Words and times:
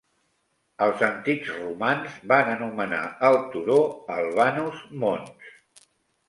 Els 0.85 1.01
antics 1.07 1.51
romans 1.57 2.15
van 2.31 2.49
anomenar 2.53 3.03
el 3.29 3.39
turó 3.53 3.77
Albanus 4.17 4.83
Mons. 5.05 5.55